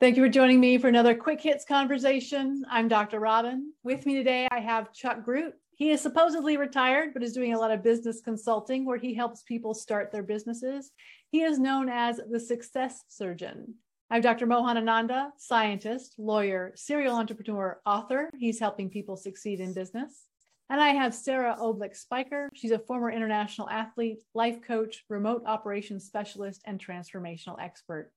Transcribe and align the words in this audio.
Thank 0.00 0.16
you 0.16 0.22
for 0.22 0.30
joining 0.30 0.60
me 0.60 0.78
for 0.78 0.88
another 0.88 1.14
quick 1.14 1.42
hits 1.42 1.66
conversation. 1.66 2.64
I'm 2.70 2.88
Dr. 2.88 3.20
Robin. 3.20 3.74
With 3.82 4.06
me 4.06 4.14
today, 4.14 4.48
I 4.50 4.58
have 4.58 4.94
Chuck 4.94 5.22
Groot. 5.22 5.52
He 5.74 5.90
is 5.90 6.00
supposedly 6.00 6.56
retired, 6.56 7.12
but 7.12 7.22
is 7.22 7.34
doing 7.34 7.52
a 7.52 7.58
lot 7.58 7.70
of 7.70 7.82
business 7.82 8.22
consulting 8.22 8.86
where 8.86 8.96
he 8.96 9.12
helps 9.12 9.42
people 9.42 9.74
start 9.74 10.10
their 10.10 10.22
businesses. 10.22 10.90
He 11.30 11.42
is 11.42 11.58
known 11.58 11.90
as 11.90 12.18
the 12.30 12.40
success 12.40 13.04
surgeon. 13.08 13.74
I 14.08 14.14
have 14.14 14.22
Dr. 14.22 14.46
Mohan 14.46 14.78
Ananda, 14.78 15.32
scientist, 15.36 16.14
lawyer, 16.16 16.72
serial 16.76 17.16
entrepreneur, 17.16 17.78
author. 17.84 18.30
He's 18.38 18.58
helping 18.58 18.88
people 18.88 19.18
succeed 19.18 19.60
in 19.60 19.74
business. 19.74 20.24
And 20.70 20.80
I 20.80 20.94
have 20.94 21.14
Sarah 21.14 21.58
Oblick 21.60 21.94
Spiker. 21.94 22.48
She's 22.54 22.70
a 22.70 22.78
former 22.78 23.10
international 23.10 23.68
athlete, 23.68 24.22
life 24.32 24.62
coach, 24.62 25.04
remote 25.10 25.42
operations 25.44 26.06
specialist, 26.06 26.62
and 26.64 26.82
transformational 26.82 27.60
expert. 27.60 28.12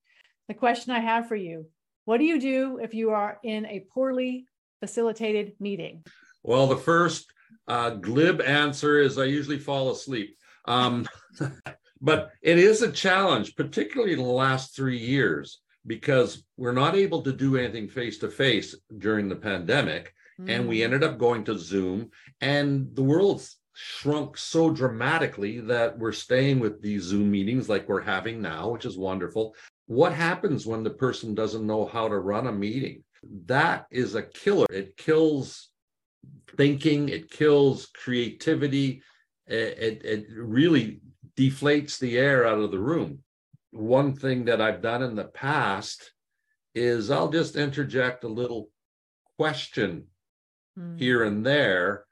The 0.48 0.54
question 0.54 0.92
I 0.92 1.00
have 1.00 1.28
for 1.28 1.36
you 1.36 1.66
what 2.04 2.18
do 2.18 2.24
you 2.24 2.38
do 2.38 2.78
if 2.82 2.92
you 2.92 3.10
are 3.10 3.38
in 3.42 3.64
a 3.64 3.86
poorly 3.92 4.46
facilitated 4.80 5.52
meeting? 5.58 6.04
Well, 6.42 6.66
the 6.66 6.76
first 6.76 7.32
uh, 7.66 7.90
glib 7.90 8.42
answer 8.42 9.00
is 9.00 9.16
I 9.16 9.24
usually 9.24 9.58
fall 9.58 9.90
asleep. 9.90 10.36
Um, 10.66 11.08
but 12.00 12.32
it 12.42 12.58
is 12.58 12.82
a 12.82 12.92
challenge, 12.92 13.56
particularly 13.56 14.12
in 14.12 14.18
the 14.18 14.24
last 14.24 14.76
three 14.76 14.98
years, 14.98 15.60
because 15.86 16.44
we're 16.58 16.72
not 16.72 16.94
able 16.94 17.22
to 17.22 17.32
do 17.32 17.56
anything 17.56 17.88
face 17.88 18.18
to 18.18 18.28
face 18.28 18.74
during 18.98 19.28
the 19.28 19.36
pandemic. 19.36 20.12
Mm. 20.38 20.50
And 20.50 20.68
we 20.68 20.80
mm. 20.80 20.84
ended 20.84 21.04
up 21.04 21.16
going 21.16 21.44
to 21.44 21.58
Zoom, 21.58 22.10
and 22.42 22.94
the 22.94 23.02
world's 23.02 23.56
shrunk 23.72 24.36
so 24.36 24.70
dramatically 24.70 25.60
that 25.60 25.98
we're 25.98 26.12
staying 26.12 26.60
with 26.60 26.80
these 26.80 27.02
Zoom 27.02 27.30
meetings 27.30 27.68
like 27.68 27.88
we're 27.88 28.00
having 28.00 28.40
now, 28.40 28.68
which 28.68 28.84
is 28.84 28.96
wonderful 28.96 29.54
what 29.86 30.12
happens 30.12 30.66
when 30.66 30.82
the 30.82 30.90
person 30.90 31.34
doesn't 31.34 31.66
know 31.66 31.84
how 31.84 32.08
to 32.08 32.18
run 32.18 32.46
a 32.46 32.52
meeting? 32.52 33.04
That 33.46 33.86
is 33.90 34.14
a 34.14 34.22
killer. 34.22 34.66
It 34.70 34.96
kills 34.96 35.68
thinking, 36.56 37.08
it 37.08 37.30
kills 37.30 37.86
creativity, 37.86 39.02
it, 39.46 39.78
it, 39.78 40.04
it 40.04 40.26
really 40.36 41.00
deflates 41.36 41.98
the 41.98 42.16
air 42.16 42.46
out 42.46 42.58
of 42.58 42.70
the 42.70 42.78
room. 42.78 43.20
One 43.72 44.14
thing 44.14 44.44
that 44.46 44.60
I've 44.60 44.82
done 44.82 45.02
in 45.02 45.16
the 45.16 45.24
past 45.24 46.12
is 46.74 47.10
I'll 47.10 47.30
just 47.30 47.56
interject 47.56 48.24
a 48.24 48.28
little 48.28 48.70
question 49.36 50.04
mm. 50.78 50.98
here 50.98 51.24
and 51.24 51.44
there 51.44 52.04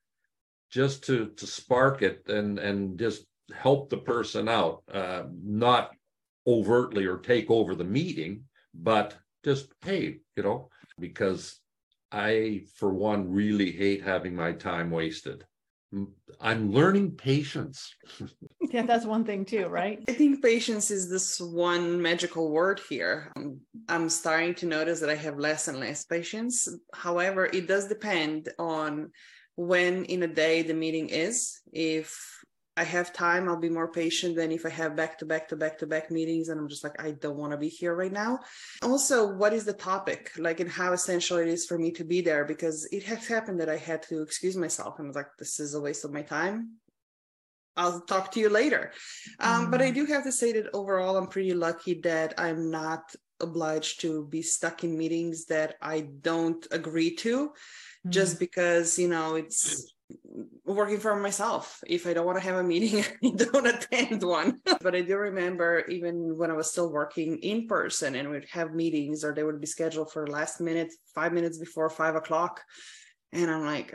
just 0.70 1.04
to 1.04 1.28
to 1.36 1.46
spark 1.46 2.02
it 2.02 2.28
and 2.28 2.58
and 2.58 2.98
just 2.98 3.24
help 3.54 3.90
the 3.90 3.98
person 3.98 4.48
out 4.48 4.82
uh, 4.92 5.24
not 5.42 5.92
overtly 6.46 7.06
or 7.06 7.18
take 7.18 7.50
over 7.50 7.74
the 7.74 7.84
meeting, 7.84 8.44
but 8.74 9.16
just, 9.44 9.72
hey, 9.84 10.20
you 10.36 10.42
know, 10.42 10.68
because 10.98 11.60
I, 12.10 12.64
for 12.76 12.92
one, 12.92 13.30
really 13.30 13.72
hate 13.72 14.02
having 14.02 14.34
my 14.34 14.52
time 14.52 14.90
wasted. 14.90 15.44
I'm 16.40 16.72
learning 16.72 17.12
patience. 17.12 17.94
yeah, 18.70 18.82
that's 18.82 19.04
one 19.04 19.24
thing 19.24 19.44
too, 19.44 19.66
right? 19.66 20.02
I 20.08 20.12
think 20.12 20.42
patience 20.42 20.90
is 20.90 21.10
this 21.10 21.38
one 21.40 22.00
magical 22.00 22.50
word 22.50 22.80
here. 22.88 23.30
I'm, 23.36 23.60
I'm 23.88 24.08
starting 24.08 24.54
to 24.56 24.66
notice 24.66 25.00
that 25.00 25.10
I 25.10 25.16
have 25.16 25.38
less 25.38 25.68
and 25.68 25.78
less 25.78 26.04
patience. 26.04 26.68
However, 26.94 27.46
it 27.46 27.68
does 27.68 27.88
depend 27.88 28.48
on 28.58 29.10
when 29.56 30.04
in 30.06 30.22
a 30.22 30.28
day 30.28 30.62
the 30.62 30.74
meeting 30.74 31.10
is. 31.10 31.60
If 31.72 32.41
I 32.76 32.84
have 32.84 33.12
time, 33.12 33.48
I'll 33.48 33.56
be 33.56 33.68
more 33.68 33.88
patient 33.88 34.34
than 34.36 34.50
if 34.50 34.64
I 34.64 34.70
have 34.70 34.96
back 34.96 35.18
to 35.18 35.26
back 35.26 35.48
to 35.48 35.56
back 35.56 35.78
to 35.78 35.86
back 35.86 36.10
meetings 36.10 36.48
and 36.48 36.58
I'm 36.58 36.68
just 36.68 36.82
like, 36.82 37.02
I 37.02 37.10
don't 37.10 37.36
want 37.36 37.52
to 37.52 37.58
be 37.58 37.68
here 37.68 37.94
right 37.94 38.12
now. 38.12 38.40
Also, 38.82 39.30
what 39.30 39.52
is 39.52 39.66
the 39.66 39.74
topic? 39.74 40.30
Like, 40.38 40.60
and 40.60 40.70
how 40.70 40.92
essential 40.92 41.36
it 41.36 41.48
is 41.48 41.66
for 41.66 41.76
me 41.76 41.90
to 41.92 42.04
be 42.04 42.22
there 42.22 42.46
because 42.46 42.86
it 42.90 43.02
has 43.04 43.26
happened 43.26 43.60
that 43.60 43.68
I 43.68 43.76
had 43.76 44.02
to 44.04 44.22
excuse 44.22 44.56
myself 44.56 44.98
and 44.98 45.08
was 45.08 45.16
like, 45.16 45.28
this 45.38 45.60
is 45.60 45.74
a 45.74 45.80
waste 45.80 46.04
of 46.06 46.12
my 46.12 46.22
time. 46.22 46.76
I'll 47.76 48.00
talk 48.00 48.32
to 48.32 48.40
you 48.40 48.48
later. 48.48 48.92
Um, 49.38 49.70
But 49.70 49.82
I 49.82 49.90
mm. 49.90 49.94
do 49.94 50.06
have 50.06 50.24
to 50.24 50.32
say 50.32 50.52
that 50.52 50.74
overall, 50.74 51.16
I'm 51.16 51.26
pretty 51.26 51.54
lucky 51.54 52.00
that 52.02 52.34
I'm 52.38 52.70
not 52.70 53.14
obliged 53.40 54.00
to 54.02 54.26
be 54.26 54.40
stuck 54.40 54.84
in 54.84 54.96
meetings 54.96 55.46
that 55.46 55.76
I 55.82 56.00
don't 56.00 56.66
agree 56.70 57.16
to, 57.16 57.48
mm-hmm. 57.48 58.10
just 58.10 58.38
because, 58.38 58.98
you 58.98 59.08
know, 59.08 59.34
it's 59.34 59.92
working 60.64 60.98
for 60.98 61.16
myself. 61.16 61.82
If 61.86 62.06
I 62.06 62.12
don't 62.12 62.26
want 62.26 62.38
to 62.38 62.44
have 62.44 62.56
a 62.56 62.62
meeting, 62.62 63.04
I 63.24 63.30
don't 63.30 63.66
attend 63.66 64.22
one. 64.22 64.60
but 64.80 64.94
I 64.94 65.02
do 65.02 65.16
remember 65.16 65.84
even 65.88 66.36
when 66.36 66.50
I 66.50 66.54
was 66.54 66.70
still 66.70 66.90
working 66.90 67.38
in 67.38 67.66
person 67.66 68.14
and 68.14 68.30
we'd 68.30 68.46
have 68.50 68.74
meetings 68.74 69.24
or 69.24 69.34
they 69.34 69.44
would 69.44 69.60
be 69.60 69.66
scheduled 69.66 70.12
for 70.12 70.26
last 70.26 70.60
minute, 70.60 70.92
five 71.14 71.32
minutes 71.32 71.58
before 71.58 71.90
five 71.90 72.14
o'clock. 72.14 72.60
And 73.32 73.50
I'm 73.50 73.64
like, 73.64 73.94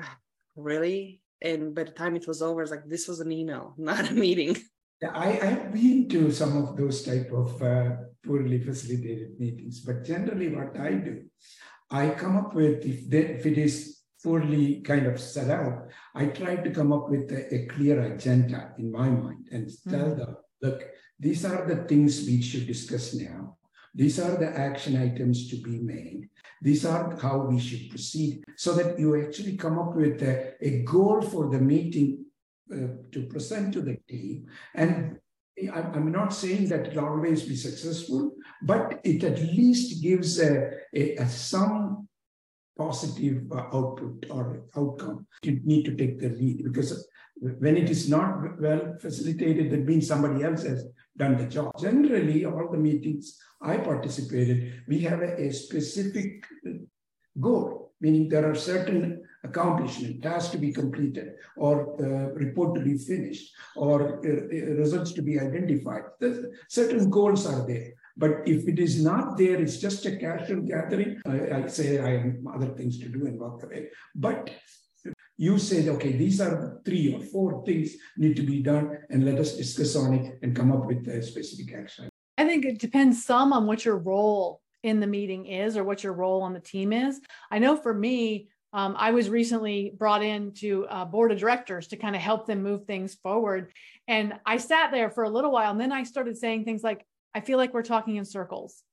really? 0.56 1.22
And 1.42 1.74
by 1.74 1.84
the 1.84 1.92
time 1.92 2.16
it 2.16 2.28
was 2.28 2.42
over, 2.42 2.62
it's 2.62 2.72
like, 2.72 2.88
this 2.88 3.08
was 3.08 3.20
an 3.20 3.32
email, 3.32 3.74
not 3.78 4.10
a 4.10 4.14
meeting. 4.14 4.58
Yeah, 5.02 5.12
I, 5.14 5.28
I 5.28 5.46
have 5.46 5.72
been 5.72 6.10
to 6.10 6.32
some 6.32 6.58
of 6.58 6.76
those 6.76 7.04
type 7.04 7.32
of 7.32 7.62
uh, 7.62 7.98
poorly 8.26 8.60
facilitated 8.60 9.40
meetings, 9.40 9.82
but 9.82 10.04
generally 10.04 10.48
what 10.48 10.76
I 10.80 10.94
do, 10.94 11.24
I 11.92 12.10
come 12.10 12.36
up 12.36 12.56
with, 12.56 12.84
if, 12.84 13.08
they, 13.08 13.20
if 13.20 13.46
it 13.46 13.60
is 13.60 13.97
poorly 14.24 14.82
kind 14.82 15.06
of 15.08 15.20
set 15.20 15.50
out, 15.50 15.88
I 16.16 16.28
tried 16.28 16.64
to 16.64 16.72
come 16.72 16.92
up 16.92 17.10
with 17.10 17.32
a, 17.32 17.54
a 17.54 17.66
clear 17.68 18.14
agenda 18.14 18.74
in 18.78 18.92
my 18.92 19.10
mind 19.10 19.48
and 19.52 19.70
tell 19.90 20.08
mm-hmm. 20.08 20.20
them, 20.20 20.38
look, 20.62 20.84
these 21.20 21.46
are 21.46 21.66
the 21.68 21.84
things 21.84 22.26
we 22.26 22.42
should 22.42 22.68
discuss 22.68 23.14
now. 23.14 23.58
These 23.94 24.20
are 24.20 24.38
the 24.38 24.50
action 24.56 24.96
items 25.02 25.50
to 25.50 25.56
be 25.58 25.80
made. 25.80 26.30
These 26.62 26.86
are 26.86 27.18
how 27.20 27.40
we 27.40 27.60
should 27.60 27.90
proceed 27.90 28.44
so 28.56 28.74
that 28.74 29.00
you 29.00 29.24
actually 29.24 29.58
come 29.58 29.80
up 29.80 29.96
with 29.96 30.22
a, 30.22 30.54
a 30.62 30.84
goal 30.84 31.22
for 31.22 31.50
the 31.50 31.60
meeting 31.60 32.26
uh, 32.72 32.88
to 33.12 33.24
present 33.30 33.74
to 33.74 33.82
the 33.82 33.98
team. 34.08 34.48
And 34.76 35.20
I'm 35.74 36.12
not 36.12 36.34
saying 36.34 36.70
that 36.70 36.88
it'll 36.88 37.06
always 37.06 37.44
be 37.44 37.56
successful, 37.56 38.34
but 38.62 39.00
it 39.04 39.24
at 39.24 39.40
least 39.40 40.04
gives 40.04 40.40
a, 40.40 40.70
a, 40.94 41.16
a 41.16 41.28
some 41.28 42.08
positive 42.78 43.44
uh, 43.52 43.66
output 43.74 44.26
or 44.30 44.64
outcome, 44.76 45.26
you 45.44 45.60
need 45.64 45.84
to 45.86 45.96
take 45.96 46.20
the 46.20 46.30
lead 46.30 46.64
because 46.64 47.08
when 47.40 47.78
it 47.78 47.90
is 47.90 48.10
not 48.10 48.60
well 48.60 48.96
facilitated, 49.00 49.72
that 49.72 49.86
means 49.86 50.08
somebody 50.08 50.44
else 50.44 50.64
has 50.64 50.86
done 51.16 51.38
the 51.38 51.46
job. 51.46 51.72
Generally, 51.80 52.46
all 52.46 52.70
the 52.72 52.78
meetings 52.78 53.40
I 53.62 53.78
participated, 53.78 54.84
we 54.88 55.00
have 55.02 55.22
a, 55.22 55.48
a 55.48 55.52
specific 55.52 56.46
goal, 57.40 57.94
meaning 58.02 58.30
there 58.30 58.50
are 58.50 58.56
certain 58.56 59.24
accomplishment, 59.44 60.22
tasks 60.22 60.52
to 60.52 60.58
be 60.58 60.72
completed, 60.72 61.34
or 61.56 61.96
uh, 62.02 62.34
report 62.34 62.76
to 62.76 62.82
be 62.82 62.98
finished, 62.98 63.54
or 63.76 64.20
uh, 64.26 64.30
results 64.76 65.14
to 65.14 65.22
be 65.22 65.40
identified. 65.40 66.04
The, 66.20 66.52
certain 66.70 67.10
goals 67.10 67.46
are 67.46 67.66
there. 67.66 67.94
But 68.18 68.48
if 68.48 68.68
it 68.68 68.80
is 68.80 69.04
not 69.04 69.38
there, 69.38 69.62
it's 69.62 69.78
just 69.78 70.06
a 70.06 70.18
casual 70.18 70.62
gathering. 70.62 71.22
I, 71.26 71.64
I 71.64 71.68
say 71.68 72.00
I 72.00 72.18
have 72.18 72.36
other 72.54 72.70
things 72.74 72.98
to 73.00 73.10
do 73.10 73.28
and 73.28 73.40
walk 73.40 73.64
away. 73.64 73.90
But 74.16 74.50
you 75.38 75.60
say, 75.60 75.88
okay, 75.88 76.14
these 76.14 76.42
are 76.42 76.82
three 76.84 77.14
or 77.14 77.22
four 77.22 77.64
things 77.64 77.92
need 78.18 78.36
to 78.38 78.44
be 78.44 78.64
done, 78.64 78.98
and 79.12 79.24
let 79.24 79.38
us 79.38 79.56
discuss 79.56 79.96
on 79.96 80.16
it 80.16 80.40
and 80.42 80.56
come 80.56 80.72
up 80.72 80.88
with 80.88 81.08
a 81.08 81.22
specific 81.22 81.76
action. 81.76 82.10
I 82.40 82.46
think 82.46 82.66
it 82.66 82.80
depends 82.80 83.24
some 83.24 83.54
on 83.54 83.68
what 83.68 83.86
your 83.86 83.98
role 83.98 84.62
in 84.84 85.00
the 85.00 85.08
meeting 85.08 85.46
is 85.46 85.78
or 85.78 85.84
what 85.84 86.04
your 86.04 86.14
role 86.14 86.42
on 86.42 86.54
the 86.54 86.60
team 86.60 86.92
is. 86.94 87.20
I 87.52 87.60
know 87.60 87.76
for 87.76 87.94
me, 87.94 88.50
um, 88.74 88.96
I 88.98 89.12
was 89.12 89.30
recently 89.30 89.94
brought 89.98 90.24
in 90.24 90.54
to 90.56 90.86
a 90.90 91.06
board 91.06 91.32
of 91.32 91.40
directors 91.40 91.88
to 91.88 91.98
kind 91.98 92.16
of 92.16 92.22
help 92.22 92.46
them 92.46 92.62
move 92.62 92.86
things 92.86 93.16
forward. 93.16 93.72
And 94.08 94.34
I 94.46 94.58
sat 94.58 94.92
there 94.92 95.10
for 95.10 95.24
a 95.24 95.30
little 95.30 95.52
while 95.52 95.72
and 95.72 95.80
then 95.80 95.92
I 95.92 96.04
started 96.04 96.38
saying 96.38 96.66
things 96.66 96.84
like, 96.84 97.06
I 97.34 97.42
feel 97.42 97.58
like 97.58 97.74
we're 97.74 97.84
talking 97.84 98.16
in 98.16 98.26
circles. 98.26 98.84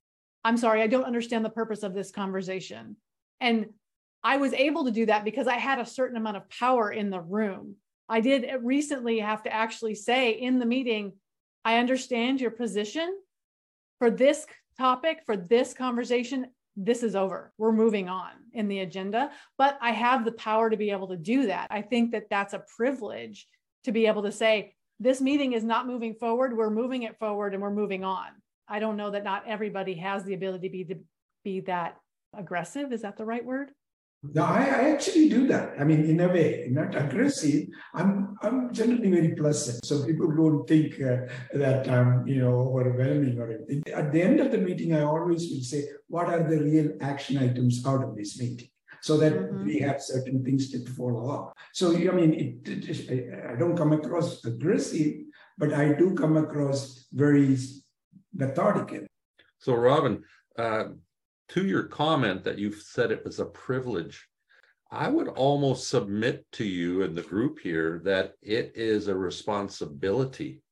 I'm 0.44 0.56
sorry, 0.56 0.82
I 0.82 0.86
don't 0.86 1.04
understand 1.04 1.44
the 1.44 1.50
purpose 1.50 1.82
of 1.82 1.94
this 1.94 2.10
conversation. 2.10 2.96
And 3.40 3.66
I 4.22 4.36
was 4.36 4.52
able 4.52 4.84
to 4.84 4.90
do 4.90 5.06
that 5.06 5.25
because 5.25 5.46
I 5.46 5.54
had 5.54 5.78
a 5.78 5.86
certain 5.86 6.16
amount 6.16 6.36
of 6.36 6.48
power 6.50 6.90
in 6.90 7.10
the 7.10 7.20
room. 7.20 7.76
I 8.08 8.20
did 8.20 8.46
recently 8.62 9.19
have 9.20 9.42
to 9.44 9.52
actually 9.52 9.94
say 9.94 10.32
in 10.32 10.58
the 10.58 10.66
meeting, 10.66 11.12
I 11.64 11.78
understand 11.78 12.40
your 12.40 12.50
position 12.50 13.16
for 13.98 14.10
this 14.10 14.46
topic, 14.76 15.20
for 15.25 15.37
this 15.37 15.72
conversation. 15.72 16.46
This 16.76 17.02
is 17.02 17.14
over. 17.14 17.52
We're 17.56 17.72
moving 17.72 18.08
on 18.08 18.32
in 18.52 18.69
the 18.69 18.80
agenda, 18.80 19.30
but 19.56 19.78
I 19.80 19.92
have 19.92 20.25
the 20.25 20.32
power 20.32 20.69
to 20.69 20.76
be 20.76 20.90
able 20.90 21.08
to 21.08 21.16
do 21.16 21.46
that. 21.46 21.69
I 21.70 21.82
think 21.82 22.12
that 22.12 22.28
that's 22.28 22.52
a 22.52 22.64
privilege 22.76 23.46
to 23.84 23.92
be 23.92 24.06
able 24.06 24.25
to 24.25 24.32
say, 24.32 24.75
this 25.00 25.20
meeting 25.20 25.52
is 25.52 25.64
not 25.64 25.87
moving 25.87 26.14
forward. 26.14 26.56
We're 26.56 26.70
moving 26.70 27.02
it 27.02 27.19
forward 27.19 27.52
and 27.52 27.62
we're 27.62 27.70
moving 27.70 28.05
on. 28.05 28.29
I 28.69 28.79
don't 28.79 28.96
know 28.96 29.11
that 29.11 29.25
not 29.25 29.44
everybody 29.46 29.94
has 29.94 30.25
the 30.25 30.35
ability 30.35 30.69
to 30.69 30.73
be, 30.73 30.85
to 30.85 31.00
be 31.44 31.61
that 31.61 31.96
aggressive. 32.37 32.93
Is 32.93 33.02
that 33.02 33.17
the 33.17 33.25
right 33.25 33.44
word? 33.44 33.70
No, 34.32 34.43
I, 34.44 34.62
I, 34.62 34.91
actually 34.91 35.29
do 35.29 35.46
that. 35.49 35.75
I 35.79 35.85
mean, 35.85 36.06
in 36.06 36.19
a 36.20 36.29
way, 36.29 36.69
not 36.70 36.94
aggressive. 36.94 37.67
I'm 37.93 38.37
I'm 38.41 38.73
generally 38.73 39.11
very 39.11 39.35
pleasant, 39.35 39.85
so 39.85 40.02
people 40.06 40.31
don't 40.35 40.67
think 40.67 40.94
uh, 40.94 41.29
that 41.52 41.87
I'm 41.90 42.26
you 42.26 42.40
know 42.40 42.73
overwhelming 42.75 43.38
or 43.38 43.52
anything. 43.52 43.82
At 43.93 44.12
the 44.12 44.23
end 44.23 44.40
of 44.40 44.50
the 44.50 44.56
meeting, 44.56 44.94
I 44.94 45.02
always 45.02 45.50
will 45.50 45.61
say, 45.61 45.85
what 46.08 46.29
are 46.29 46.43
the 46.43 46.58
real 46.58 46.97
action 47.02 47.37
items 47.37 47.85
out 47.87 48.02
of 48.02 48.17
this 48.17 48.40
meeting? 48.40 48.69
So 49.04 49.18
that 49.18 49.34
mm-hmm. 49.34 49.66
we 49.66 49.78
have 49.80 50.00
certain 50.00 50.42
things 50.42 50.70
to 50.70 50.78
follow 50.92 51.28
up. 51.28 51.52
So 51.74 51.94
I 51.94 52.12
mean, 52.18 52.32
it, 52.32 52.66
it, 52.66 53.10
it, 53.10 53.44
I 53.50 53.54
don't 53.54 53.76
come 53.76 53.92
across 53.92 54.42
aggressive, 54.46 55.16
but 55.58 55.74
I 55.74 55.92
do 55.92 56.14
come 56.14 56.38
across 56.38 57.06
very 57.12 57.58
methodical. 58.32 59.00
So, 59.58 59.74
Robin, 59.74 60.22
uh, 60.58 60.84
to 61.50 61.66
your 61.66 61.82
comment 61.82 62.44
that 62.44 62.58
you've 62.58 62.80
said 62.80 63.10
it 63.10 63.26
was 63.26 63.40
a 63.40 63.44
privilege, 63.44 64.26
I 64.90 65.08
would 65.08 65.28
almost 65.28 65.88
submit 65.88 66.46
to 66.52 66.64
you 66.64 67.02
and 67.02 67.14
the 67.14 67.28
group 67.34 67.58
here 67.58 68.00
that 68.04 68.32
it 68.40 68.72
is 68.74 69.08
a 69.08 69.14
responsibility 69.14 70.62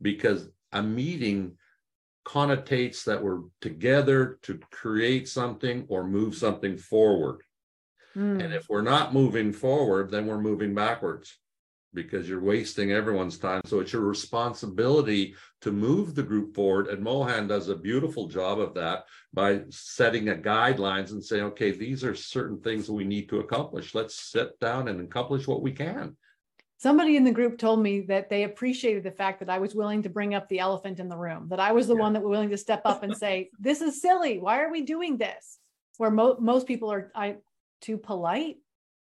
because 0.00 0.48
a 0.72 0.82
meeting 0.82 1.58
connotates 2.24 3.04
that 3.04 3.22
we're 3.22 3.42
together 3.60 4.38
to 4.44 4.58
create 4.70 5.28
something 5.28 5.84
or 5.88 6.04
move 6.04 6.34
something 6.34 6.78
forward. 6.78 7.42
Mm. 8.16 8.44
And 8.44 8.54
if 8.54 8.66
we're 8.68 8.82
not 8.82 9.14
moving 9.14 9.52
forward, 9.52 10.10
then 10.10 10.26
we're 10.26 10.40
moving 10.40 10.74
backwards 10.74 11.36
because 11.94 12.28
you're 12.28 12.42
wasting 12.42 12.92
everyone's 12.92 13.38
time. 13.38 13.62
So 13.64 13.80
it's 13.80 13.92
your 13.92 14.02
responsibility 14.02 15.34
to 15.60 15.72
move 15.72 16.14
the 16.14 16.22
group 16.22 16.54
forward. 16.54 16.88
And 16.88 17.02
Mohan 17.02 17.46
does 17.46 17.68
a 17.68 17.76
beautiful 17.76 18.26
job 18.26 18.58
of 18.58 18.74
that 18.74 19.04
by 19.32 19.62
setting 19.70 20.28
a 20.28 20.34
guidelines 20.34 21.12
and 21.12 21.24
saying, 21.24 21.44
okay, 21.44 21.70
these 21.70 22.04
are 22.04 22.14
certain 22.14 22.60
things 22.60 22.90
we 22.90 23.04
need 23.04 23.28
to 23.28 23.40
accomplish. 23.40 23.94
Let's 23.94 24.16
sit 24.16 24.58
down 24.60 24.88
and 24.88 25.00
accomplish 25.00 25.46
what 25.46 25.62
we 25.62 25.72
can. 25.72 26.16
Somebody 26.76 27.16
in 27.16 27.24
the 27.24 27.32
group 27.32 27.56
told 27.56 27.80
me 27.80 28.00
that 28.02 28.28
they 28.28 28.42
appreciated 28.42 29.04
the 29.04 29.10
fact 29.10 29.40
that 29.40 29.48
I 29.48 29.58
was 29.58 29.74
willing 29.74 30.02
to 30.02 30.10
bring 30.10 30.34
up 30.34 30.48
the 30.48 30.58
elephant 30.58 31.00
in 31.00 31.08
the 31.08 31.16
room, 31.16 31.46
that 31.48 31.60
I 31.60 31.72
was 31.72 31.86
the 31.86 31.94
yeah. 31.94 32.00
one 32.00 32.12
that 32.12 32.22
was 32.22 32.30
willing 32.30 32.50
to 32.50 32.58
step 32.58 32.82
up 32.84 33.02
and 33.02 33.16
say, 33.16 33.50
this 33.58 33.80
is 33.80 34.02
silly. 34.02 34.38
Why 34.38 34.60
are 34.60 34.70
we 34.70 34.82
doing 34.82 35.16
this? 35.16 35.58
Where 35.96 36.10
mo- 36.10 36.36
most 36.40 36.66
people 36.66 36.92
are 36.92 37.12
I, 37.14 37.36
too 37.86 37.98
polite 37.98 38.56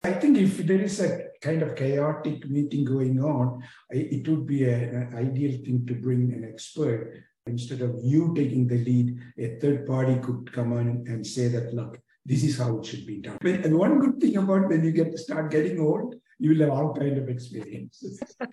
I 0.04 0.12
think 0.12 0.38
if 0.38 0.58
there 0.58 0.80
is 0.80 1.00
a 1.00 1.26
kind 1.42 1.60
of 1.62 1.75
chaotic 1.75 2.48
meeting 2.48 2.84
going 2.84 3.20
on, 3.20 3.62
it 3.90 4.28
would 4.28 4.46
be 4.46 4.64
a, 4.64 4.76
an 4.76 5.14
ideal 5.16 5.58
thing 5.64 5.86
to 5.88 5.94
bring 5.94 6.32
an 6.32 6.48
expert. 6.52 7.25
Instead 7.46 7.80
of 7.80 7.98
you 8.02 8.32
taking 8.36 8.69
the 8.69 8.78
lead, 8.78 9.19
a 9.38 9.58
third 9.58 9.86
party 9.86 10.16
could 10.20 10.52
come 10.52 10.72
on 10.72 11.04
and 11.08 11.26
say 11.26 11.48
that, 11.48 11.75
look, 11.75 11.98
this 12.25 12.44
is 12.44 12.58
how 12.58 12.78
it 12.78 12.86
should 12.86 13.06
be 13.06 13.19
done. 13.20 13.38
And 13.42 13.76
one 13.76 13.98
good 13.98 14.20
thing 14.20 14.36
about 14.36 14.69
when 14.69 14.84
you 14.84 14.92
get 14.92 15.10
to 15.12 15.19
start 15.19 15.50
getting 15.50 15.80
old, 15.80 16.14
you 16.38 16.50
will 16.50 16.60
have 16.60 16.70
all 16.70 16.94
kind 16.94 17.19
of 17.19 17.28
experiences. 17.28 18.22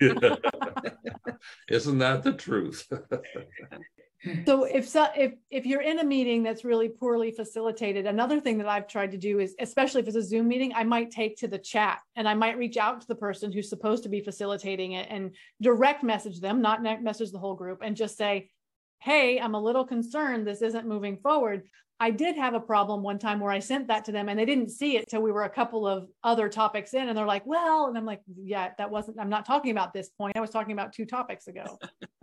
Isn't 1.68 1.98
that 1.98 2.24
the 2.24 2.32
truth? 2.32 2.88
so 4.46 4.64
if 4.64 4.88
so, 4.88 5.06
if 5.16 5.34
if 5.50 5.66
you're 5.66 5.82
in 5.82 5.98
a 5.98 6.04
meeting 6.04 6.42
that's 6.42 6.64
really 6.64 6.88
poorly 6.88 7.30
facilitated 7.30 8.06
another 8.06 8.40
thing 8.40 8.58
that 8.58 8.68
i've 8.68 8.88
tried 8.88 9.10
to 9.10 9.18
do 9.18 9.38
is 9.38 9.54
especially 9.60 10.00
if 10.00 10.06
it's 10.06 10.16
a 10.16 10.22
zoom 10.22 10.48
meeting 10.48 10.72
i 10.74 10.84
might 10.84 11.10
take 11.10 11.36
to 11.36 11.48
the 11.48 11.58
chat 11.58 12.00
and 12.16 12.28
i 12.28 12.34
might 12.34 12.58
reach 12.58 12.76
out 12.76 13.00
to 13.00 13.06
the 13.06 13.14
person 13.14 13.52
who's 13.52 13.68
supposed 13.68 14.02
to 14.02 14.08
be 14.08 14.20
facilitating 14.20 14.92
it 14.92 15.06
and 15.10 15.34
direct 15.60 16.02
message 16.02 16.40
them 16.40 16.60
not 16.60 16.82
message 17.02 17.30
the 17.32 17.38
whole 17.38 17.54
group 17.54 17.80
and 17.82 17.96
just 17.96 18.16
say 18.16 18.50
hey 19.00 19.40
i'm 19.40 19.54
a 19.54 19.62
little 19.62 19.84
concerned 19.84 20.46
this 20.46 20.62
isn't 20.62 20.86
moving 20.86 21.16
forward 21.16 21.62
I 21.98 22.10
did 22.10 22.36
have 22.36 22.52
a 22.54 22.60
problem 22.60 23.02
one 23.02 23.18
time 23.18 23.40
where 23.40 23.52
I 23.52 23.58
sent 23.58 23.88
that 23.88 24.04
to 24.04 24.12
them 24.12 24.28
and 24.28 24.38
they 24.38 24.44
didn't 24.44 24.68
see 24.68 24.98
it 24.98 25.08
till 25.08 25.22
we 25.22 25.32
were 25.32 25.44
a 25.44 25.50
couple 25.50 25.86
of 25.86 26.08
other 26.22 26.48
topics 26.48 26.92
in 26.92 27.08
and 27.08 27.16
they're 27.16 27.24
like, 27.24 27.46
well, 27.46 27.86
and 27.86 27.96
I'm 27.96 28.04
like, 28.04 28.20
yeah, 28.36 28.72
that 28.76 28.90
wasn't, 28.90 29.18
I'm 29.18 29.30
not 29.30 29.46
talking 29.46 29.70
about 29.70 29.94
this 29.94 30.10
point. 30.10 30.36
I 30.36 30.40
was 30.40 30.50
talking 30.50 30.72
about 30.72 30.92
two 30.92 31.06
topics 31.06 31.46
ago. 31.46 31.78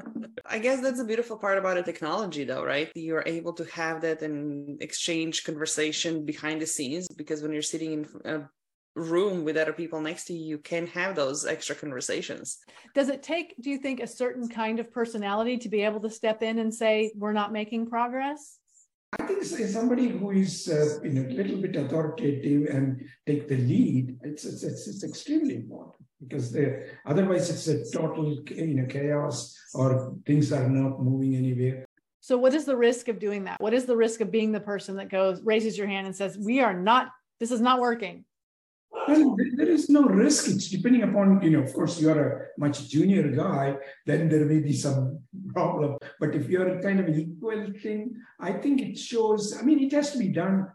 I 0.46 0.60
guess 0.60 0.82
that's 0.82 1.00
a 1.00 1.06
beautiful 1.06 1.38
part 1.38 1.58
about 1.58 1.78
a 1.78 1.84
technology 1.84 2.44
though, 2.44 2.64
right? 2.64 2.92
You're 2.96 3.24
able 3.26 3.54
to 3.54 3.66
have 3.66 4.02
that 4.02 4.22
and 4.22 4.82
exchange 4.82 5.44
conversation 5.44 6.26
behind 6.26 6.62
the 6.62 6.68
scenes 6.68 7.08
because 7.08 7.42
when 7.42 7.54
you're 7.54 7.62
sitting 7.62 7.94
in 7.94 8.08
a 8.26 8.50
room 8.96 9.44
with 9.44 9.58
other 9.58 9.74
people 9.74 10.02
next 10.02 10.26
to 10.26 10.34
you, 10.34 10.46
you 10.46 10.58
can 10.58 10.88
have 10.88 11.16
those 11.16 11.46
extra 11.46 11.76
conversations. 11.76 12.60
Does 12.94 13.10
it 13.10 13.24
take, 13.24 13.56
do 13.62 13.70
you 13.70 13.78
think, 13.78 14.00
a 14.00 14.08
certain 14.08 14.48
kind 14.48 14.80
of 14.80 14.92
personality 14.92 15.58
to 15.58 15.70
be 15.70 15.82
able 15.82 16.00
to 16.02 16.10
step 16.10 16.44
in 16.44 16.60
and 16.60 16.74
say, 16.74 17.12
we're 17.16 17.34
not 17.34 17.52
making 17.52 17.88
progress? 17.88 18.60
I 19.20 19.26
think 19.26 19.44
somebody 19.44 20.08
who 20.08 20.32
is 20.32 20.68
uh, 20.68 21.00
you 21.04 21.12
know, 21.12 21.22
a 21.22 21.34
little 21.34 21.58
bit 21.58 21.76
authoritative 21.76 22.68
and 22.74 23.08
take 23.28 23.48
the 23.48 23.58
lead, 23.58 24.18
it's, 24.24 24.46
it's, 24.46 24.64
it's, 24.64 24.88
it's 24.88 25.04
extremely 25.04 25.56
important 25.56 26.04
because 26.28 26.52
the, 26.52 26.88
otherwise 27.06 27.50
it's 27.50 27.68
a 27.68 27.92
total 27.98 28.44
you 28.50 28.76
know, 28.76 28.86
chaos 28.86 29.58
or 29.74 30.16
things 30.26 30.52
are 30.52 30.70
not 30.70 31.02
moving 31.02 31.36
anywhere. 31.36 31.86
So 32.22 32.38
what 32.38 32.54
is 32.54 32.66
the 32.66 32.78
risk 32.78 33.10
of 33.10 33.20
doing 33.20 33.44
that? 33.46 33.60
What 33.60 33.74
is 33.74 33.86
the 33.86 33.98
risk 33.98 34.22
of 34.22 34.32
being 34.32 34.52
the 34.52 34.60
person 34.60 34.96
that 34.96 35.10
goes, 35.10 35.42
raises 35.44 35.78
your 35.78 35.88
hand 35.88 36.08
and 36.08 36.16
says, 36.16 36.38
we 36.38 36.62
are 36.62 36.74
not, 36.74 37.10
this 37.40 37.52
is 37.52 37.60
not 37.60 37.80
working? 37.80 38.26
Well, 39.08 39.36
there 39.58 39.70
is 39.70 39.90
no 39.90 40.04
risk. 40.04 40.50
It's 40.50 40.70
depending 40.70 41.04
upon, 41.04 41.42
you 41.42 41.50
know, 41.50 41.64
of 41.64 41.74
course, 41.74 42.00
you're 42.00 42.30
a 42.30 42.60
much 42.60 42.88
junior 42.88 43.30
guy, 43.30 43.76
then 44.06 44.30
there 44.30 44.46
may 44.46 44.60
be 44.60 44.72
some 44.72 45.20
problem. 45.54 45.98
But 46.20 46.36
if 46.36 46.48
you're 46.48 46.82
kind 46.82 47.00
of 47.00 47.08
an 47.08 47.20
equal 47.20 47.74
thing, 47.82 48.16
I 48.40 48.54
think 48.54 48.82
it 48.82 48.98
shows, 48.98 49.58
I 49.60 49.64
mean, 49.64 49.80
it 49.84 49.92
has 49.92 50.12
to 50.12 50.20
be 50.20 50.30
done 50.30 50.68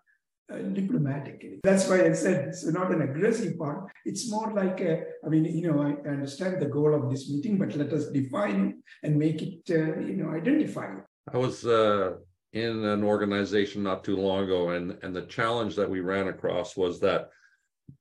uh, 0.52 0.58
diplomatically. 0.58 1.60
That's 1.62 1.88
why 1.88 2.06
I 2.06 2.12
said 2.12 2.48
it's 2.48 2.66
not 2.66 2.92
an 2.92 3.02
aggressive 3.02 3.58
part. 3.58 3.90
It's 4.04 4.30
more 4.30 4.52
like, 4.52 4.80
a, 4.80 5.04
I 5.24 5.28
mean, 5.28 5.44
you 5.44 5.70
know, 5.70 5.82
I 5.82 6.08
understand 6.08 6.60
the 6.60 6.66
goal 6.66 6.94
of 6.94 7.10
this 7.10 7.30
meeting, 7.30 7.58
but 7.58 7.76
let 7.76 7.92
us 7.92 8.06
define 8.08 8.82
and 9.02 9.16
make 9.16 9.42
it, 9.42 9.60
uh, 9.70 10.00
you 10.00 10.16
know, 10.16 10.30
identify. 10.30 10.94
I 11.32 11.36
was 11.36 11.66
uh, 11.66 12.14
in 12.52 12.84
an 12.84 13.04
organization 13.04 13.82
not 13.82 14.04
too 14.04 14.16
long 14.16 14.44
ago, 14.44 14.70
and, 14.70 14.96
and 15.02 15.14
the 15.14 15.22
challenge 15.22 15.76
that 15.76 15.90
we 15.90 16.00
ran 16.00 16.28
across 16.28 16.76
was 16.76 17.00
that 17.00 17.28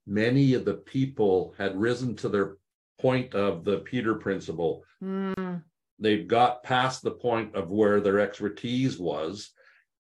many 0.06 0.54
of 0.54 0.66
the 0.66 0.76
people 0.76 1.54
had 1.58 1.80
risen 1.80 2.16
to 2.18 2.30
their 2.30 2.58
point 3.00 3.36
of 3.36 3.64
the 3.64 3.80
Peter 3.80 4.16
principle. 4.16 4.84
Mm. 5.04 5.64
They 6.00 6.20
got 6.24 6.64
past 6.64 7.02
the 7.02 7.12
point 7.12 7.56
of 7.56 7.70
where 7.70 8.00
their 8.00 8.20
expertise 8.20 8.98
was, 8.98 9.52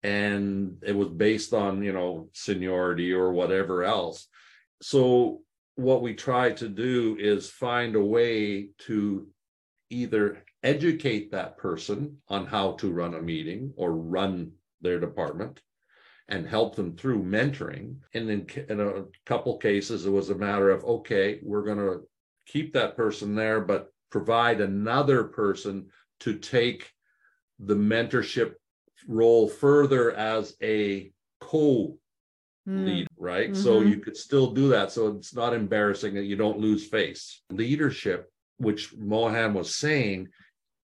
and 0.04 0.78
it 0.86 0.96
was 0.96 1.10
based 1.10 1.54
on, 1.54 1.84
you 1.84 1.94
know, 1.94 2.30
seniority 2.34 3.12
or 3.12 3.32
whatever 3.32 3.84
else. 3.84 4.28
So, 4.82 5.42
what 5.76 6.02
we 6.02 6.16
try 6.16 6.52
to 6.52 6.68
do 6.68 7.18
is 7.20 7.50
find 7.50 7.96
a 7.96 8.04
way 8.04 8.70
to 8.80 9.28
either 9.90 10.44
educate 10.64 11.32
that 11.32 11.58
person 11.58 12.18
on 12.30 12.46
how 12.46 12.74
to 12.74 12.92
run 12.92 13.14
a 13.14 13.22
meeting 13.22 13.74
or 13.78 13.92
run 13.94 14.52
their 14.82 15.00
department 15.00 15.62
and 16.30 16.48
help 16.48 16.76
them 16.76 16.96
through 16.96 17.24
mentoring. 17.24 17.96
And 18.14 18.30
in, 18.30 18.48
in 18.70 18.80
a 18.82 19.06
couple 19.26 19.58
cases, 19.58 20.06
it 20.06 20.10
was 20.10 20.30
a 20.30 20.36
matter 20.36 20.70
of, 20.70 20.84
okay, 20.84 21.40
we're 21.44 21.64
going 21.64 21.78
to 21.78 22.02
keep 22.46 22.74
that 22.74 22.98
person 22.98 23.36
there, 23.36 23.62
but 23.62 23.94
provide 24.10 24.62
another 24.62 25.26
person 25.26 25.88
to 26.22 26.38
take 26.38 26.92
the 27.60 27.76
mentorship 27.76 28.54
role 29.08 29.48
further 29.48 30.12
as 30.12 30.56
a 30.62 31.12
co 31.40 31.98
lead, 32.66 33.08
right? 33.18 33.52
Mm-hmm. 33.52 33.62
So 33.62 33.82
you 33.82 34.00
could 34.00 34.18
still 34.18 34.52
do 34.52 34.70
that. 34.70 34.92
So 34.92 35.08
it's 35.08 35.34
not 35.34 35.54
embarrassing 35.54 36.14
that 36.16 36.26
you 36.26 36.36
don't 36.36 36.60
lose 36.60 36.88
face. 36.88 37.42
Leadership, 37.50 38.32
which 38.58 38.94
Mohan 38.96 39.54
was 39.54 39.76
saying, 39.76 40.28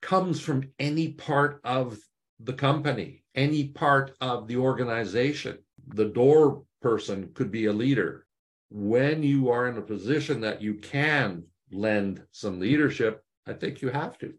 comes 0.02 0.40
from 0.40 0.70
any 0.80 1.10
part 1.10 1.60
of 1.64 1.98
the 2.40 2.54
company 2.54 3.24
any 3.36 3.68
part 3.68 4.16
of 4.22 4.48
the 4.48 4.58
organization. 4.58 5.58
The 5.88 6.06
door 6.06 6.64
person 6.82 7.32
could 7.34 7.52
be 7.52 7.66
a 7.66 7.74
leader. 7.74 8.26
When 8.70 9.24
you 9.24 9.50
are 9.50 9.68
in 9.68 9.78
a 9.78 9.82
position 9.82 10.42
that 10.42 10.62
you 10.62 10.76
can 10.76 11.44
lend 11.72 12.24
some 12.32 12.60
leadership, 12.60 13.24
I 13.48 13.54
think 13.54 13.82
you 13.82 13.90
have 13.90 14.18
to. 14.20 14.34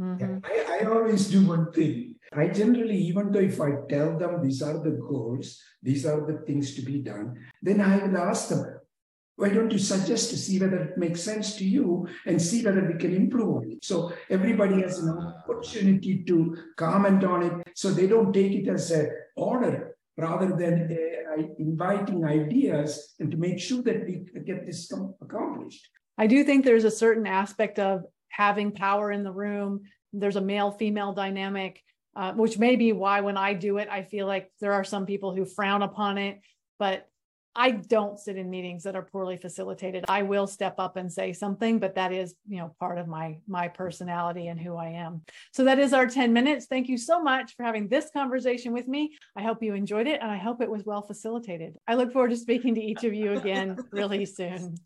Mm-hmm. 0.00 0.38
Yeah, 0.54 0.62
I, 0.68 0.84
I 0.84 0.88
always 0.88 1.28
do 1.28 1.46
one 1.46 1.72
thing. 1.72 2.14
I 2.32 2.48
generally, 2.48 2.98
even 2.98 3.32
though 3.32 3.40
if 3.40 3.60
I 3.60 3.70
tell 3.88 4.18
them 4.18 4.42
these 4.42 4.62
are 4.62 4.78
the 4.78 4.90
goals, 4.90 5.60
these 5.82 6.04
are 6.06 6.26
the 6.26 6.44
things 6.46 6.74
to 6.74 6.82
be 6.82 6.98
done, 6.98 7.34
then 7.62 7.80
I 7.80 8.04
will 8.04 8.18
ask 8.18 8.48
them, 8.48 8.64
why 9.36 9.50
don't 9.50 9.70
you 9.70 9.78
suggest 9.78 10.30
to 10.30 10.36
see 10.36 10.58
whether 10.58 10.78
it 10.78 10.98
makes 10.98 11.22
sense 11.22 11.54
to 11.56 11.64
you 11.64 12.08
and 12.26 12.42
see 12.42 12.64
whether 12.64 12.84
we 12.84 12.98
can 12.98 13.14
improve 13.14 13.56
on 13.56 13.70
it? 13.70 13.84
So 13.84 14.12
everybody 14.28 14.82
has 14.82 14.98
an 14.98 15.10
opportunity 15.10 16.24
to 16.24 16.56
comment 16.76 17.24
on 17.24 17.42
it 17.44 17.52
so 17.74 17.90
they 17.90 18.08
don't 18.08 18.32
take 18.32 18.52
it 18.52 18.68
as 18.68 18.90
an 18.90 19.10
order 19.36 19.96
rather 20.16 20.48
than 20.56 20.90
uh, 20.92 21.42
inviting 21.58 22.24
ideas 22.24 23.14
and 23.20 23.30
to 23.30 23.36
make 23.36 23.60
sure 23.60 23.80
that 23.82 24.04
we 24.04 24.26
get 24.44 24.66
this 24.66 24.92
accomplished. 25.22 25.88
I 26.18 26.26
do 26.26 26.42
think 26.42 26.64
there's 26.64 26.84
a 26.84 26.90
certain 26.90 27.26
aspect 27.26 27.78
of 27.78 28.02
having 28.28 28.72
power 28.72 29.10
in 29.10 29.24
the 29.24 29.32
room. 29.32 29.82
There's 30.12 30.36
a 30.36 30.40
male 30.40 30.70
female 30.70 31.12
dynamic, 31.12 31.82
uh, 32.16 32.32
which 32.32 32.58
may 32.58 32.76
be 32.76 32.92
why 32.92 33.20
when 33.20 33.36
I 33.36 33.54
do 33.54 33.78
it, 33.78 33.88
I 33.90 34.02
feel 34.02 34.26
like 34.26 34.50
there 34.60 34.72
are 34.72 34.84
some 34.84 35.06
people 35.06 35.34
who 35.34 35.44
frown 35.44 35.82
upon 35.82 36.18
it. 36.18 36.40
But 36.78 37.08
I 37.58 37.72
don't 37.72 38.20
sit 38.20 38.36
in 38.36 38.48
meetings 38.48 38.84
that 38.84 38.94
are 38.94 39.02
poorly 39.02 39.36
facilitated. 39.36 40.04
I 40.08 40.22
will 40.22 40.46
step 40.46 40.76
up 40.78 40.96
and 40.96 41.12
say 41.12 41.32
something, 41.32 41.80
but 41.80 41.96
that 41.96 42.12
is, 42.12 42.36
you 42.46 42.58
know, 42.58 42.72
part 42.78 42.98
of 42.98 43.08
my 43.08 43.38
my 43.48 43.66
personality 43.66 44.46
and 44.46 44.60
who 44.60 44.76
I 44.76 44.90
am. 44.90 45.22
So 45.52 45.64
that 45.64 45.80
is 45.80 45.92
our 45.92 46.06
10 46.06 46.32
minutes. 46.32 46.66
Thank 46.66 46.88
you 46.88 46.96
so 46.96 47.20
much 47.20 47.56
for 47.56 47.64
having 47.64 47.88
this 47.88 48.10
conversation 48.12 48.72
with 48.72 48.86
me. 48.86 49.16
I 49.36 49.42
hope 49.42 49.60
you 49.60 49.74
enjoyed 49.74 50.06
it 50.06 50.20
and 50.22 50.30
I 50.30 50.36
hope 50.36 50.62
it 50.62 50.70
was 50.70 50.84
well 50.84 51.02
facilitated. 51.02 51.74
I 51.88 51.94
look 51.94 52.12
forward 52.12 52.30
to 52.30 52.36
speaking 52.36 52.76
to 52.76 52.80
each 52.80 53.02
of 53.02 53.12
you 53.12 53.32
again 53.32 53.76
really 53.90 54.24
soon. 54.24 54.76